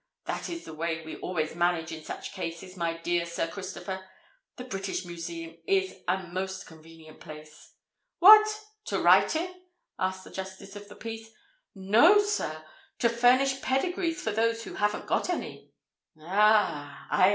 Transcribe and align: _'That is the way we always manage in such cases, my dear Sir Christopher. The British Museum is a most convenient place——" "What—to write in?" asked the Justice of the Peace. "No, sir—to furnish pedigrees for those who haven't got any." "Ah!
_'That 0.25 0.49
is 0.49 0.65
the 0.65 0.73
way 0.73 1.05
we 1.05 1.17
always 1.17 1.53
manage 1.53 1.91
in 1.91 2.03
such 2.03 2.33
cases, 2.33 2.75
my 2.75 2.97
dear 2.97 3.23
Sir 3.23 3.45
Christopher. 3.47 4.09
The 4.55 4.63
British 4.63 5.05
Museum 5.05 5.57
is 5.67 5.97
a 6.07 6.23
most 6.23 6.65
convenient 6.65 7.19
place——" 7.19 7.75
"What—to 8.17 8.97
write 8.99 9.35
in?" 9.35 9.53
asked 9.99 10.23
the 10.23 10.31
Justice 10.31 10.75
of 10.75 10.89
the 10.89 10.95
Peace. 10.95 11.29
"No, 11.75 12.17
sir—to 12.19 13.09
furnish 13.09 13.61
pedigrees 13.61 14.19
for 14.19 14.31
those 14.31 14.63
who 14.63 14.73
haven't 14.73 15.05
got 15.05 15.29
any." 15.29 15.69
"Ah! 16.19 17.05